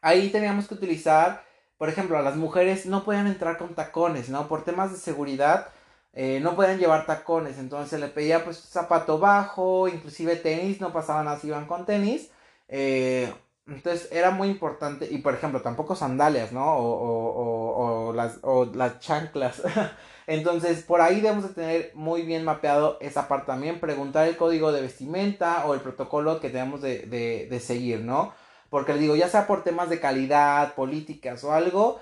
ahí 0.00 0.30
teníamos 0.30 0.68
que 0.68 0.74
utilizar, 0.74 1.44
por 1.78 1.88
ejemplo, 1.88 2.20
las 2.22 2.36
mujeres 2.36 2.86
no 2.86 3.04
podían 3.04 3.26
entrar 3.26 3.58
con 3.58 3.74
tacones, 3.74 4.28
¿no? 4.28 4.48
Por 4.48 4.64
temas 4.64 4.92
de 4.92 4.98
seguridad, 4.98 5.68
eh, 6.12 6.40
no 6.40 6.56
podían 6.56 6.78
llevar 6.78 7.06
tacones, 7.06 7.58
entonces 7.58 7.90
se 7.90 7.98
le 7.98 8.08
pedía 8.08 8.44
pues 8.44 8.58
zapato 8.58 9.18
bajo, 9.18 9.88
inclusive 9.88 10.36
tenis, 10.36 10.80
no 10.80 10.92
pasaban 10.92 11.28
así, 11.28 11.48
iban 11.48 11.66
con 11.66 11.84
tenis. 11.84 12.30
Eh, 12.68 13.32
entonces 13.66 14.08
era 14.12 14.30
muy 14.30 14.48
importante, 14.48 15.08
y 15.10 15.18
por 15.18 15.34
ejemplo, 15.34 15.60
tampoco 15.60 15.96
sandalias, 15.96 16.52
¿no? 16.52 16.76
O, 16.76 18.12
o, 18.12 18.14
o, 18.42 18.64
las, 18.74 19.00
chanclas. 19.00 19.62
Entonces, 20.28 20.82
por 20.82 21.00
ahí 21.00 21.20
debemos 21.20 21.48
de 21.48 21.54
tener 21.54 21.92
muy 21.94 22.22
bien 22.22 22.44
mapeado 22.44 22.98
esa 23.00 23.28
parte 23.28 23.46
también, 23.46 23.78
preguntar 23.78 24.26
el 24.26 24.36
código 24.36 24.72
de 24.72 24.80
vestimenta 24.80 25.66
o 25.66 25.74
el 25.74 25.80
protocolo 25.80 26.40
que 26.40 26.50
tenemos 26.50 26.80
de, 26.82 27.00
de, 27.06 27.46
de 27.48 27.60
seguir, 27.60 28.00
¿no? 28.00 28.32
Porque 28.70 28.92
les 28.92 29.00
digo, 29.02 29.16
ya 29.16 29.28
sea 29.28 29.46
por 29.46 29.64
temas 29.64 29.88
de 29.90 30.00
calidad, 30.00 30.74
políticas 30.74 31.44
o 31.44 31.52
algo, 31.52 32.00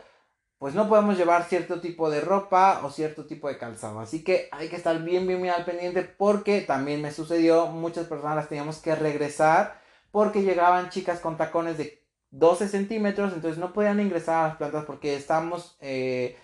pues 0.58 0.74
no 0.74 0.88
podemos 0.88 1.18
llevar 1.18 1.44
cierto 1.44 1.80
tipo 1.80 2.10
de 2.10 2.20
ropa 2.20 2.80
o 2.84 2.90
cierto 2.90 3.26
tipo 3.26 3.48
de 3.48 3.58
calzado. 3.58 4.00
Así 4.00 4.24
que 4.24 4.48
hay 4.52 4.68
que 4.68 4.76
estar 4.76 4.98
bien, 5.02 5.26
bien, 5.26 5.42
bien 5.42 5.54
al 5.54 5.64
pendiente 5.64 6.02
porque 6.02 6.62
también 6.62 7.02
me 7.02 7.12
sucedió, 7.12 7.66
muchas 7.66 8.06
personas 8.06 8.36
las 8.36 8.48
teníamos 8.48 8.78
que 8.78 8.94
regresar 8.94 9.80
porque 10.10 10.42
llegaban 10.42 10.90
chicas 10.90 11.20
con 11.20 11.36
tacones 11.36 11.76
de 11.76 12.02
12 12.30 12.68
centímetros, 12.68 13.32
entonces 13.32 13.58
no 13.58 13.72
podían 13.72 14.00
ingresar 14.00 14.36
a 14.36 14.48
las 14.48 14.56
plantas 14.56 14.84
porque 14.86 15.16
estamos 15.16 15.76
eh, 15.80 16.36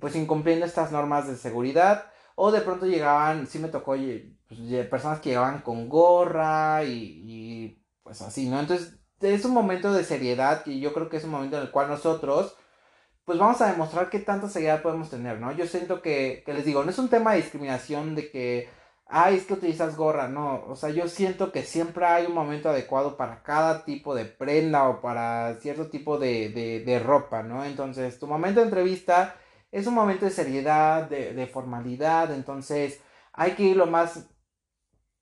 pues 0.00 0.14
incumpliendo 0.16 0.64
estas 0.66 0.92
normas 0.92 1.26
de 1.28 1.36
seguridad. 1.36 2.10
O 2.36 2.52
de 2.52 2.60
pronto 2.60 2.86
llegaban, 2.86 3.46
sí 3.46 3.58
me 3.58 3.68
tocó 3.68 3.96
pues, 4.48 4.86
personas 4.88 5.20
que 5.20 5.30
llegaban 5.30 5.62
con 5.62 5.88
gorra 5.88 6.84
y, 6.84 7.22
y 7.24 7.82
pues 8.02 8.22
así, 8.22 8.48
¿no? 8.48 8.60
Entonces 8.60 8.98
es 9.20 9.44
un 9.44 9.52
momento 9.52 9.92
de 9.92 10.04
seriedad 10.04 10.62
y 10.66 10.80
yo 10.80 10.92
creo 10.92 11.08
que 11.08 11.16
es 11.18 11.24
un 11.24 11.30
momento 11.30 11.56
en 11.56 11.62
el 11.62 11.70
cual 11.70 11.88
nosotros 11.88 12.56
pues 13.26 13.38
vamos 13.38 13.60
a 13.60 13.72
demostrar 13.72 14.08
qué 14.08 14.20
tanta 14.20 14.48
seguridad 14.48 14.82
podemos 14.82 15.10
tener, 15.10 15.40
¿no? 15.40 15.52
Yo 15.52 15.66
siento 15.66 16.00
que, 16.00 16.42
que 16.46 16.54
les 16.54 16.64
digo, 16.64 16.84
no 16.84 16.90
es 16.90 16.98
un 16.98 17.08
tema 17.08 17.32
de 17.32 17.38
discriminación 17.38 18.14
de 18.14 18.30
que, 18.30 18.68
ay, 19.06 19.36
es 19.36 19.46
que 19.46 19.54
utilizas 19.54 19.96
gorra, 19.96 20.28
no, 20.28 20.64
o 20.68 20.76
sea, 20.76 20.90
yo 20.90 21.08
siento 21.08 21.50
que 21.52 21.62
siempre 21.64 22.06
hay 22.06 22.26
un 22.26 22.34
momento 22.34 22.68
adecuado 22.70 23.16
para 23.16 23.42
cada 23.42 23.84
tipo 23.84 24.14
de 24.14 24.26
prenda 24.26 24.88
o 24.88 25.00
para 25.00 25.54
cierto 25.60 25.88
tipo 25.90 26.18
de, 26.18 26.50
de, 26.50 26.80
de 26.84 26.98
ropa, 27.00 27.42
¿no? 27.42 27.64
Entonces, 27.64 28.18
tu 28.20 28.28
momento 28.28 28.60
de 28.60 28.66
entrevista 28.66 29.34
es 29.72 29.86
un 29.88 29.94
momento 29.94 30.24
de 30.24 30.30
seriedad, 30.30 31.08
de, 31.08 31.34
de 31.34 31.46
formalidad, 31.48 32.32
entonces 32.32 33.00
hay 33.32 33.52
que 33.52 33.64
ir 33.64 33.76
lo 33.76 33.86
más 33.86 34.28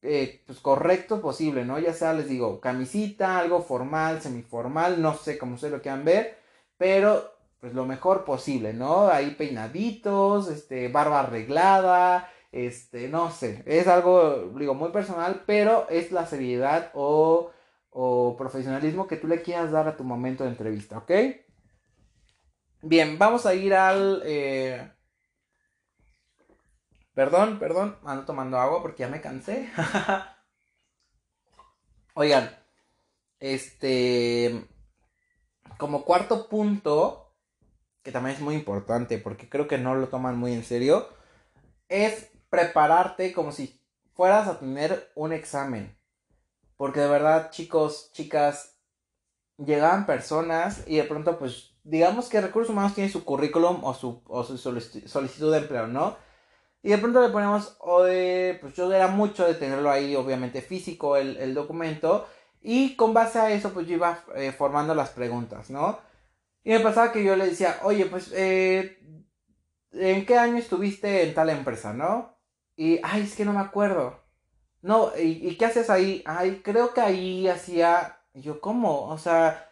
eh, 0.05 0.43
pues 0.47 0.61
correcto 0.61 1.21
posible, 1.23 1.65
¿no? 1.65 1.79
Ya 1.79 1.95
sea, 1.95 2.13
les 2.13 2.29
digo, 2.29 2.61
camisita, 2.61 3.39
algo 3.39 3.63
formal, 3.63 4.21
semiformal, 4.21 5.01
no 5.01 5.15
sé 5.15 5.39
cómo 5.39 5.55
ustedes 5.55 5.73
lo 5.73 5.83
quieran 5.83 6.05
ver, 6.05 6.37
pero 6.77 7.33
pues 7.61 7.73
lo 7.75 7.87
mejor 7.87 8.25
posible, 8.25 8.75
¿no? 8.75 9.09
Ahí 9.09 9.31
peinaditos, 9.31 10.49
este, 10.49 10.89
barba 10.89 11.21
arreglada, 11.21 12.31
este, 12.53 13.09
no 13.09 13.31
sé, 13.31 13.63
es 13.67 13.89
algo, 13.89 14.53
digo, 14.59 14.75
muy 14.75 14.91
personal, 14.91 15.43
pero 15.47 15.89
es 15.89 16.13
la 16.13 16.27
seriedad 16.27 16.91
o, 16.95 17.51
o 17.91 18.37
profesionalismo 18.37 19.09
que 19.09 19.17
tú 19.17 19.27
le 19.27 19.43
quieras 19.43 19.73
dar 19.73 19.89
a 19.89 19.97
tu 19.97 20.05
momento 20.05 20.45
de 20.45 20.51
entrevista, 20.51 20.99
¿ok? 20.99 21.11
Bien, 22.83 23.19
vamos 23.19 23.47
a 23.47 23.55
ir 23.55 23.75
al... 23.75 24.23
Eh... 24.27 24.94
Perdón, 27.15 27.61
perdón, 27.61 27.97
ando 28.05 28.25
tomando 28.25 28.59
agua 28.59 28.83
porque 28.83 29.05
ya 29.05 29.09
me 29.09 29.21
cansé. 29.21 29.71
Oigan, 32.15 32.51
este... 33.39 34.69
Como 35.79 36.05
cuarto 36.05 36.49
punto, 36.49 37.33
que 38.03 38.13
también 38.13 38.37
es 38.37 38.43
muy 38.43 38.55
importante 38.55 39.19
porque 39.19 39.49
creo 39.49 39.67
que 39.67 39.79
no 39.79 39.95
lo 39.95 40.09
toman 40.09 40.39
muy 40.39 40.53
en 40.53 40.65
serio, 40.65 41.09
es 41.89 42.31
prepararte 42.49 43.33
como 43.33 43.51
si 43.51 43.81
fueras 44.15 44.49
a 44.49 44.59
tener 44.59 45.11
un 45.15 45.33
examen. 45.33 45.97
Porque 46.77 47.01
de 47.01 47.09
verdad, 47.09 47.51
chicos, 47.51 48.11
chicas, 48.13 48.77
llegaban 49.57 50.07
personas 50.07 50.85
y 50.87 50.97
de 50.97 51.05
pronto, 51.05 51.39
pues, 51.39 51.75
digamos 51.85 52.29
que 52.29 52.41
Recursos 52.41 52.71
Humanos 52.71 52.95
tiene 52.95 53.11
su 53.11 53.25
currículum 53.25 53.85
o 53.85 53.95
su, 53.95 54.23
o 54.27 54.45
su 54.45 54.59
solicitud 54.59 55.53
de 55.53 55.59
empleo, 55.59 55.87
¿no? 55.87 56.17
Y 56.85 56.91
de 56.91 56.99
pronto 56.99 57.23
le 57.23 57.31
ponemos, 57.31 57.79
pues 57.81 58.75
yo 58.75 58.93
era 58.93 59.09
mucho 59.09 59.47
de 59.47 59.55
tenerlo 59.55 59.91
ahí, 59.91 60.15
obviamente 60.17 60.61
físico, 60.61 61.17
el, 61.17 61.55
documento. 61.55 62.29
Y 62.61 62.95
con 62.95 63.15
base 63.15 63.39
a 63.39 63.51
eso, 63.51 63.73
pues 63.73 63.87
yo 63.87 63.95
iba 63.95 64.23
eh, 64.37 64.53
formando 64.53 64.95
las 64.95 65.09
preguntas, 65.09 65.71
¿no? 65.71 65.99
Y 66.63 66.73
me 66.73 66.81
pasaba 66.81 67.11
que 67.11 67.25
yo 67.25 67.37
le 67.37 67.47
decía, 67.47 67.79
oye, 67.85 68.05
pues, 68.05 68.31
eh, 68.35 68.99
¿en 69.93 70.27
qué 70.27 70.37
año 70.37 70.59
estuviste 70.59 71.23
en 71.27 71.33
tal 71.33 71.49
empresa, 71.49 71.95
no? 71.95 72.37
Y, 72.77 73.01
ay, 73.03 73.23
es 73.23 73.35
que 73.35 73.47
no 73.47 73.55
me 73.55 73.61
acuerdo. 73.61 74.21
No, 74.83 75.11
¿y, 75.17 75.57
qué 75.57 75.65
haces 75.65 75.89
ahí? 75.89 76.23
Ay, 76.27 76.61
creo 76.63 76.93
que 76.93 77.01
ahí 77.01 77.49
hacía, 77.49 78.19
yo, 78.35 78.61
¿cómo? 78.61 79.07
O 79.09 79.17
sea, 79.17 79.71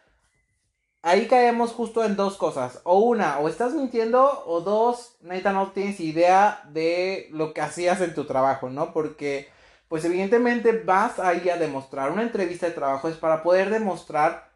ahí 1.02 1.26
caemos 1.26 1.73
justo 1.73 2.04
en 2.04 2.16
dos 2.16 2.37
cosas. 2.37 2.80
O 2.85 3.00
una, 3.00 3.38
o 3.38 3.49
estás 3.49 3.75
mintiendo, 3.75 4.44
o 4.47 4.61
dos, 4.61 5.16
neta, 5.23 5.52
no 5.52 5.73
tienes 5.73 6.00
idea 6.00 6.62
de 6.71 7.28
lo 7.32 7.52
que 7.52 7.61
hacías 7.61 8.00
en 8.00 8.14
tu 8.14 8.25
trabajo, 8.25 8.71
¿no? 8.71 8.92
Porque, 8.92 9.49
pues 9.88 10.04
evidentemente 10.04 10.73
vas 10.73 11.18
ahí 11.18 11.49
a 11.50 11.56
demostrar. 11.56 12.11
Una 12.12 12.23
entrevista 12.23 12.66
de 12.66 12.73
trabajo 12.73 13.09
es 13.09 13.16
para 13.16 13.42
poder 13.42 13.71
demostrar 13.71 14.50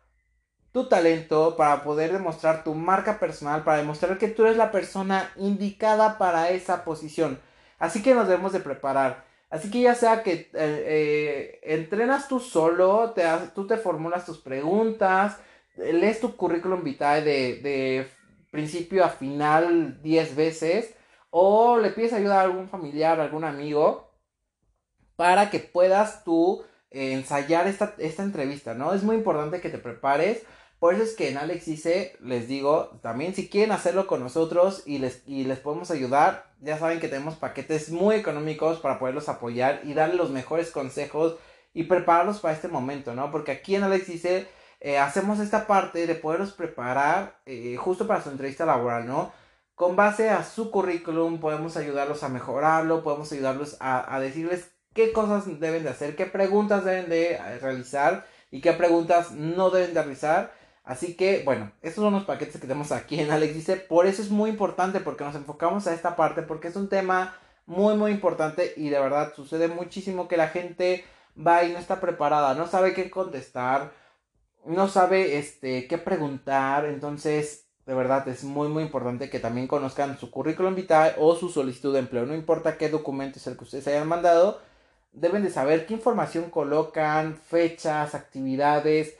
tu 0.73 0.89
talento, 0.89 1.57
para 1.57 1.83
poder 1.83 2.13
demostrar 2.13 2.63
tu 2.63 2.75
marca 2.75 3.19
personal, 3.19 3.65
para 3.65 3.79
demostrar 3.79 4.19
que 4.19 4.29
tú 4.29 4.45
eres 4.45 4.57
la 4.57 4.71
persona 4.71 5.31
indicada 5.37 6.19
para 6.19 6.51
esa 6.51 6.85
posición. 6.85 7.41
Así 7.79 8.03
que 8.03 8.15
nos 8.15 8.29
debemos 8.29 8.53
de 8.53 8.61
preparar. 8.61 9.25
Así 9.49 9.71
que 9.71 9.81
ya 9.81 9.95
sea 9.95 10.23
que 10.23 10.33
eh, 10.33 10.51
eh, 10.55 11.61
entrenas 11.63 12.29
tú 12.29 12.41
solo, 12.41 13.15
tú 13.55 13.67
te 13.67 13.77
formulas 13.79 14.27
tus 14.27 14.39
preguntas, 14.39 15.39
lees 15.77 16.21
tu 16.21 16.37
currículum 16.37 16.83
vitae 16.83 17.23
de, 17.23 17.57
de 17.61 18.09
principio 18.51 19.05
a 19.05 19.09
final 19.09 20.03
10 20.03 20.37
veces, 20.37 20.95
o 21.31 21.79
le 21.79 21.91
pides 21.91 22.13
ayuda 22.13 22.41
a 22.41 22.45
algún 22.45 22.69
familiar, 22.69 23.21
algún 23.21 23.45
amigo, 23.45 24.15
para 25.17 25.51
que 25.51 25.61
puedas 25.61 26.25
tú 26.25 26.63
eh, 26.91 27.13
ensayar 27.13 27.67
esta, 27.67 27.95
esta 27.99 28.23
entrevista, 28.23 28.75
¿no? 28.75 28.95
Es 28.95 29.03
muy 29.03 29.17
importante 29.17 29.61
que 29.61 29.71
te 29.71 29.79
prepares 29.79 30.45
por 30.79 30.93
eso 30.93 31.05
es 31.05 31.15
que 31.15 31.31
en 31.31 31.39
Alex 31.39 31.65
dice, 31.65 32.17
les 32.21 32.49
digo, 32.49 32.99
también 33.03 33.35
si 33.35 33.49
quieren 33.49 33.73
hacerlo 33.73 34.07
con 34.07 34.21
nosotros 34.21 34.83
y 34.85 34.99
les, 34.99 35.23
y 35.27 35.45
les 35.45 35.59
podemos 35.59 35.91
ayudar, 35.91 36.53
ya 36.61 36.79
saben 36.79 37.01
que 37.01 37.09
tenemos 37.09 37.37
paquetes 37.37 37.91
muy 37.91 38.17
económicos 38.17 38.81
para 38.81 38.99
poderlos 38.99 39.31
apoyar 39.31 39.81
y 39.85 39.95
darles 39.95 40.19
los 40.19 40.31
mejores 40.31 40.71
consejos 40.71 41.37
y 41.73 41.85
prepararlos 41.85 42.41
para 42.41 42.55
este 42.55 42.69
momento, 42.69 43.15
¿no? 43.15 43.31
Porque 43.31 43.53
aquí 43.53 43.75
en 43.75 43.85
Alex 43.85 44.07
dice, 44.07 44.49
eh, 44.87 44.99
hacemos 44.99 45.41
esta 45.41 45.67
parte 45.67 46.07
de 46.07 46.15
poderlos 46.15 46.53
preparar 46.53 47.41
eh, 47.47 47.77
justo 47.77 48.07
para 48.07 48.23
su 48.23 48.31
entrevista 48.31 48.65
laboral, 48.65 49.07
¿no? 49.07 49.33
Con 49.75 49.97
base 49.97 50.31
a 50.31 50.45
su 50.45 50.71
currículum 50.71 51.41
podemos 51.41 51.77
ayudarlos 51.77 52.23
a 52.23 52.29
mejorarlo, 52.29 53.03
podemos 53.03 53.31
ayudarlos 53.33 53.77
a, 53.81 54.15
a 54.15 54.21
decirles 54.21 54.71
qué 54.95 55.13
cosas 55.13 55.45
deben 55.61 55.83
de 55.83 55.91
hacer, 55.91 56.17
qué 56.17 56.27
preguntas 56.27 56.85
deben 56.85 57.09
de 57.09 57.39
realizar 57.61 58.27
y 58.51 58.61
qué 58.61 58.73
preguntas 58.73 59.33
no 59.33 59.71
deben 59.71 59.93
de 59.93 60.03
realizar 60.03 60.53
Así 60.87 61.17
que, 61.17 61.43
bueno, 61.45 61.73
estos 61.83 62.05
son 62.05 62.13
los 62.13 62.25
paquetes 62.25 62.55
que 62.55 62.61
tenemos 62.61 62.93
aquí 62.93 63.19
en 63.19 63.33
Alex 63.33 63.55
dice. 63.55 63.77
Por 63.77 64.07
eso 64.07 64.23
es 64.23 64.31
muy 64.31 64.51
importante, 64.51 65.01
porque 65.01 65.25
nos 65.25 65.35
enfocamos 65.35 65.89
a 65.89 65.93
esta 65.93 66.15
parte, 66.15 66.43
porque 66.43 66.69
es 66.69 66.77
un 66.77 66.89
tema 66.89 67.35
muy, 67.67 67.97
muy 67.97 68.13
importante 68.13 68.73
y 68.77 68.89
de 68.89 69.01
verdad 69.01 69.33
sucede 69.35 69.67
muchísimo 69.67 70.29
que 70.29 70.37
la 70.37 70.47
gente 70.47 71.05
va 71.37 71.65
y 71.65 71.73
no 71.73 71.81
está 71.81 72.01
preparada, 72.01 72.55
no 72.55 72.69
sabe 72.69 72.95
qué 72.95 73.11
contestar, 73.11 73.91
no 74.67 74.89
sabe 74.89 75.39
este, 75.39 75.87
qué 75.89 75.99
preguntar. 75.99 76.85
Entonces, 76.85 77.67
de 77.87 77.95
verdad 77.95 78.27
es 78.29 78.45
muy, 78.45 78.69
muy 78.69 78.83
importante 78.83 79.31
que 79.31 79.41
también 79.41 79.67
conozcan 79.67 80.19
su 80.19 80.31
currículum 80.31 80.75
vitae 80.75 81.15
o 81.19 81.37
su 81.37 81.49
solicitud 81.49 81.93
de 81.93 82.01
empleo. 82.01 82.27
No 82.27 82.35
importa 82.35 82.77
qué 82.77 82.89
documento 82.89 83.39
es 83.39 83.47
el 83.47 83.57
que 83.57 83.65
ustedes 83.65 83.87
hayan 83.89 84.09
mandado, 84.09 84.61
deben 85.13 85.43
de 85.43 85.51
saber 85.51 85.87
qué 85.87 85.95
información 85.95 86.51
colocan, 86.51 87.37
fechas, 87.37 88.15
actividades 88.15 89.17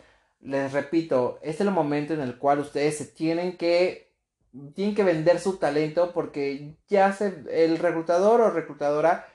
les 0.47 0.73
repito, 0.73 1.39
es 1.43 1.61
el 1.61 1.71
momento 1.71 2.15
en 2.15 2.21
el 2.21 2.39
cual 2.39 2.61
ustedes 2.61 2.99
se 2.99 3.07
tienen 3.07 3.57
que 3.57 4.07
tienen 4.75 4.95
que 4.95 5.05
vender 5.05 5.39
su 5.39 5.59
talento 5.59 6.13
porque 6.13 6.77
ya 6.89 7.13
se 7.13 7.45
el 7.51 7.79
reclutador 7.79 8.41
o 8.41 8.51
reclutadora 8.51 9.29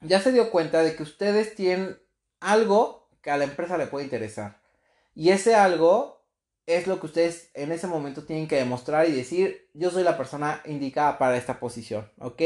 ya 0.00 0.20
se 0.20 0.32
dio 0.32 0.50
cuenta 0.50 0.82
de 0.82 0.96
que 0.96 1.02
ustedes 1.02 1.54
tienen 1.54 1.98
algo 2.40 3.03
que 3.24 3.30
a 3.30 3.38
la 3.38 3.44
empresa 3.44 3.78
le 3.78 3.86
puede 3.86 4.04
interesar. 4.04 4.60
Y 5.14 5.30
ese 5.30 5.54
algo 5.54 6.22
es 6.66 6.86
lo 6.86 7.00
que 7.00 7.06
ustedes 7.06 7.50
en 7.54 7.72
ese 7.72 7.86
momento 7.86 8.24
tienen 8.24 8.46
que 8.46 8.56
demostrar 8.56 9.08
y 9.08 9.12
decir, 9.12 9.68
yo 9.74 9.90
soy 9.90 10.02
la 10.02 10.16
persona 10.16 10.62
indicada 10.66 11.18
para 11.18 11.36
esta 11.36 11.58
posición, 11.58 12.10
¿ok? 12.18 12.42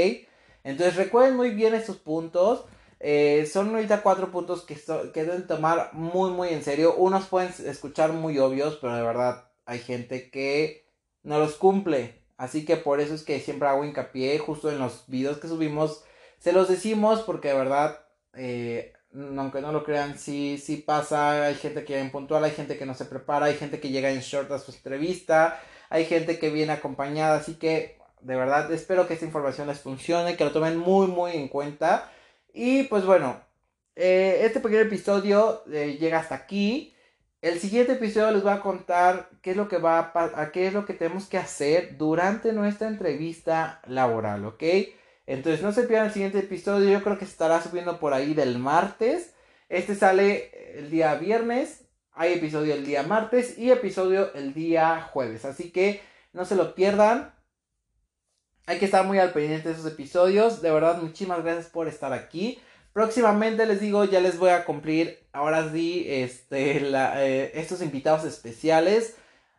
Entonces 0.64 0.96
recuerden 0.96 1.36
muy 1.36 1.50
bien 1.50 1.74
estos 1.74 1.96
puntos. 1.96 2.64
Eh, 3.00 3.48
son 3.52 3.74
ahorita 3.74 4.02
cuatro 4.02 4.30
puntos 4.30 4.62
que, 4.62 4.74
que 5.12 5.24
deben 5.24 5.46
tomar 5.46 5.90
muy 5.92 6.30
muy 6.30 6.48
en 6.48 6.62
serio. 6.62 6.94
Unos 6.96 7.26
pueden 7.26 7.52
escuchar 7.64 8.12
muy 8.12 8.38
obvios, 8.38 8.78
pero 8.80 8.94
de 8.94 9.02
verdad 9.02 9.50
hay 9.66 9.78
gente 9.78 10.30
que 10.30 10.86
no 11.22 11.38
los 11.38 11.54
cumple. 11.54 12.22
Así 12.36 12.64
que 12.64 12.76
por 12.76 13.00
eso 13.00 13.14
es 13.14 13.22
que 13.22 13.40
siempre 13.40 13.68
hago 13.68 13.84
hincapié 13.84 14.38
justo 14.38 14.70
en 14.70 14.78
los 14.78 15.04
videos 15.06 15.38
que 15.38 15.48
subimos. 15.48 16.04
Se 16.38 16.52
los 16.52 16.68
decimos 16.68 17.22
porque 17.22 17.48
de 17.48 17.54
verdad, 17.54 18.00
eh, 18.34 18.92
aunque 19.14 19.60
no 19.60 19.72
lo 19.72 19.84
crean, 19.84 20.18
sí, 20.18 20.58
sí 20.58 20.76
pasa. 20.76 21.46
Hay 21.46 21.54
gente 21.54 21.84
que 21.84 21.94
viene 21.94 22.10
puntual, 22.10 22.44
hay 22.44 22.52
gente 22.52 22.76
que 22.78 22.86
no 22.86 22.94
se 22.94 23.04
prepara, 23.06 23.46
hay 23.46 23.54
gente 23.54 23.80
que 23.80 23.90
llega 23.90 24.10
en 24.10 24.20
short 24.20 24.50
a 24.52 24.58
su 24.58 24.72
entrevista, 24.72 25.60
hay 25.90 26.04
gente 26.04 26.38
que 26.38 26.50
viene 26.50 26.72
acompañada. 26.72 27.36
Así 27.38 27.54
que 27.54 27.98
de 28.20 28.36
verdad 28.36 28.72
espero 28.72 29.06
que 29.06 29.14
esta 29.14 29.26
información 29.26 29.68
les 29.68 29.80
funcione, 29.80 30.36
que 30.36 30.44
lo 30.44 30.52
tomen 30.52 30.76
muy 30.76 31.06
muy 31.06 31.32
en 31.32 31.48
cuenta. 31.48 32.10
Y 32.52 32.84
pues 32.84 33.04
bueno, 33.04 33.40
eh, 33.96 34.40
este 34.44 34.60
pequeño 34.60 34.82
episodio 34.82 35.62
eh, 35.72 35.96
llega 36.00 36.20
hasta 36.20 36.34
aquí. 36.34 36.94
El 37.40 37.60
siguiente 37.60 37.92
episodio 37.92 38.32
les 38.32 38.42
voy 38.42 38.52
a 38.52 38.60
contar 38.60 39.30
qué 39.42 39.52
es 39.52 39.56
lo 39.56 39.68
que 39.68 39.78
va 39.78 40.12
a, 40.14 40.50
qué 40.52 40.66
es 40.66 40.74
lo 40.74 40.84
que 40.86 40.94
tenemos 40.94 41.26
que 41.26 41.38
hacer 41.38 41.96
durante 41.96 42.52
nuestra 42.52 42.88
entrevista 42.88 43.80
laboral, 43.86 44.44
¿ok? 44.44 44.62
Entonces 45.28 45.62
no 45.62 45.72
se 45.72 45.82
pierdan 45.82 46.06
el 46.06 46.12
siguiente 46.14 46.38
episodio, 46.38 46.88
yo 46.88 47.02
creo 47.04 47.18
que 47.18 47.26
estará 47.26 47.60
subiendo 47.60 48.00
por 48.00 48.14
ahí 48.14 48.32
del 48.32 48.58
martes. 48.58 49.34
Este 49.68 49.94
sale 49.94 50.78
el 50.78 50.90
día 50.90 51.16
viernes, 51.16 51.84
hay 52.12 52.32
episodio 52.32 52.72
el 52.72 52.86
día 52.86 53.02
martes 53.02 53.58
y 53.58 53.70
episodio 53.70 54.32
el 54.32 54.54
día 54.54 55.02
jueves, 55.12 55.44
así 55.44 55.70
que 55.70 56.00
no 56.32 56.46
se 56.46 56.56
lo 56.56 56.74
pierdan. 56.74 57.34
Hay 58.64 58.78
que 58.78 58.86
estar 58.86 59.04
muy 59.04 59.18
al 59.18 59.34
pendiente 59.34 59.68
de 59.68 59.74
esos 59.74 59.92
episodios. 59.92 60.62
De 60.62 60.70
verdad, 60.70 61.02
muchísimas 61.02 61.44
gracias 61.44 61.66
por 61.66 61.88
estar 61.88 62.14
aquí. 62.14 62.58
Próximamente 62.94 63.66
les 63.66 63.82
digo, 63.82 64.06
ya 64.06 64.20
les 64.20 64.38
voy 64.38 64.50
a 64.50 64.64
cumplir, 64.64 65.26
ahora 65.32 65.70
sí, 65.70 66.06
este, 66.08 66.78
eh, 66.78 67.50
estos 67.52 67.82
invitados 67.82 68.24
especiales. 68.24 69.17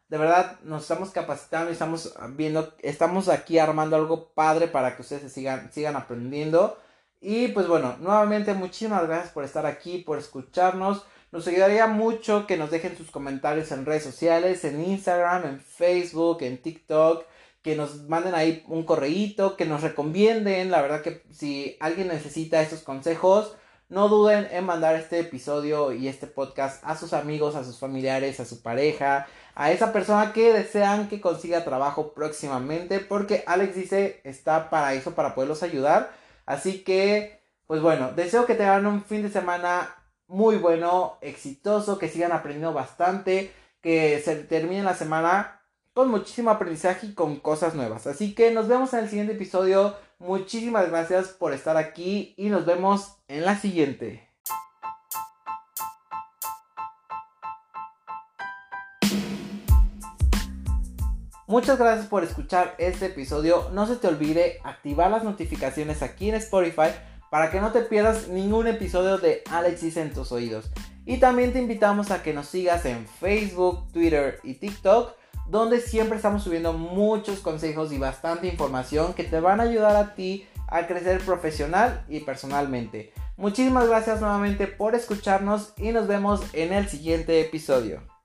De 0.10 0.18
verdad, 0.18 0.60
nos 0.64 0.82
estamos 0.82 1.12
capacitando 1.12 1.70
y 1.70 1.74
estamos 1.74 2.14
viendo, 2.32 2.74
estamos 2.80 3.30
aquí 3.30 3.60
armando 3.60 3.96
algo 3.96 4.30
padre 4.34 4.68
para 4.68 4.96
que 4.96 5.04
ustedes 5.04 5.32
sigan, 5.32 5.72
sigan 5.72 5.96
aprendiendo. 5.96 6.78
Y 7.22 7.50
pues 7.50 7.68
bueno, 7.68 7.96
nuevamente 8.00 8.54
muchísimas 8.54 9.08
gracias 9.08 9.32
por 9.32 9.44
estar 9.44 9.66
aquí, 9.66 10.00
por 10.00 10.18
escucharnos. 10.18 11.06
Nos 11.32 11.48
ayudaría 11.48 11.86
mucho 11.86 12.48
que 12.48 12.58
nos 12.58 12.72
dejen 12.72 12.98
sus 12.98 13.12
comentarios 13.12 13.72
en 13.72 13.86
redes 13.86 14.04
sociales, 14.04 14.66
en 14.66 14.84
Instagram, 14.84 15.46
en 15.46 15.60
Facebook, 15.60 16.42
en 16.42 16.62
TikTok 16.62 17.26
que 17.62 17.76
nos 17.76 18.08
manden 18.08 18.36
ahí 18.36 18.64
un 18.68 18.84
correíto, 18.84 19.58
que 19.58 19.66
nos 19.66 19.82
recomienden. 19.82 20.72
La 20.72 20.82
verdad 20.82 21.02
que 21.02 21.24
si 21.32 21.78
alguien 21.80 22.08
necesita 22.08 22.62
estos 22.62 22.82
consejos, 22.82 23.56
no 23.90 24.08
duden 24.08 24.48
en 24.52 24.66
mandar 24.66 24.96
este 24.96 25.20
episodio 25.20 25.92
y 25.92 26.08
este 26.08 26.28
podcast 26.28 26.84
a 26.86 26.96
sus 26.96 27.14
amigos, 27.14 27.56
a 27.56 27.64
sus 27.64 27.80
familiares, 27.80 28.40
a 28.40 28.46
su 28.46 28.62
pareja, 28.62 29.28
a 29.60 29.74
esa 29.74 29.92
persona 29.92 30.32
que 30.32 30.54
desean 30.54 31.10
que 31.10 31.20
consiga 31.20 31.66
trabajo 31.66 32.14
próximamente, 32.14 33.02
porque 33.02 33.44
Alex 33.46 33.76
dice 33.76 34.22
está 34.24 34.70
para 34.70 34.94
eso, 34.94 35.16
para 35.16 35.36
poderlos 35.36 35.64
ayudar. 35.64 36.12
Así 36.46 36.82
que, 36.86 37.42
pues 37.68 37.82
bueno, 37.82 38.14
deseo 38.14 38.46
que 38.46 38.56
tengan 38.56 38.86
un 38.86 39.04
fin 39.04 39.22
de 39.22 39.30
semana 39.30 39.94
muy 40.28 40.56
bueno, 40.56 41.18
exitoso, 41.20 42.00
que 42.00 42.08
sigan 42.08 42.32
aprendiendo 42.32 42.72
bastante, 42.72 43.52
que 43.82 44.22
se 44.24 44.38
termine 44.38 44.82
la 44.82 44.96
semana 44.96 45.62
con 45.94 46.10
muchísimo 46.10 46.52
aprendizaje 46.52 47.08
y 47.08 47.14
con 47.14 47.36
cosas 47.42 47.76
nuevas. 47.76 48.08
Así 48.08 48.34
que 48.34 48.52
nos 48.52 48.70
vemos 48.70 48.94
en 48.94 49.00
el 49.00 49.10
siguiente 49.10 49.34
episodio. 49.34 49.94
Muchísimas 50.20 50.90
gracias 50.90 51.28
por 51.28 51.52
estar 51.52 51.76
aquí 51.76 52.34
y 52.38 52.48
nos 52.48 52.66
vemos 52.66 53.18
en 53.28 53.44
la 53.44 53.58
siguiente. 53.58 54.29
Muchas 61.50 61.80
gracias 61.80 62.06
por 62.06 62.24
escuchar 62.24 62.76
este 62.78 63.08
episodio. 63.08 63.72
No 63.74 63.88
se 63.88 63.96
te 63.96 64.08
olvide 64.08 64.60
activar 64.64 65.10
las 65.10 65.24
notificaciones 65.24 66.04
aquí 66.04 66.30
en 66.30 66.36
Spotify 66.36 66.92
para 67.32 67.50
que 67.50 67.60
no 67.60 67.72
te 67.72 67.82
pierdas 67.82 68.28
ningún 68.28 68.68
episodio 68.68 69.18
de 69.18 69.42
Alexis 69.50 69.98
en 69.98 70.14
tus 70.14 70.32
oídos. 70.32 70.70
Y 71.08 71.18
también 71.18 71.52
te 71.52 71.58
invitamos 71.58 72.12
a 72.12 72.22
que 72.22 72.36
nos 72.36 72.46
sigas 72.46 72.86
en 72.86 73.08
Facebook, 73.08 73.92
Twitter 73.92 74.40
y 74.44 74.54
TikTok 74.54 75.16
donde 75.48 75.82
siempre 75.82 76.18
estamos 76.18 76.44
subiendo 76.44 76.74
muchos 76.74 77.40
consejos 77.40 77.92
y 77.92 77.98
bastante 77.98 78.46
información 78.46 79.16
que 79.16 79.24
te 79.24 79.40
van 79.40 79.60
a 79.60 79.64
ayudar 79.64 79.96
a 79.96 80.14
ti 80.14 80.48
a 80.68 80.86
crecer 80.86 81.20
profesional 81.22 82.06
y 82.08 82.20
personalmente. 82.20 83.12
Muchísimas 83.38 83.88
gracias 83.88 84.22
nuevamente 84.22 84.68
por 84.68 84.94
escucharnos 84.94 85.74
y 85.78 85.94
nos 85.94 86.06
vemos 86.06 86.42
en 86.54 86.74
el 86.74 86.88
siguiente 86.88 87.42
episodio. 87.42 88.19